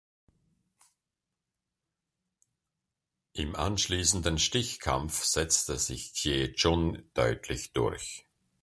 [3.33, 8.25] Im anschließenden Stichkampf setzte sich Xie Jun deutlich durch.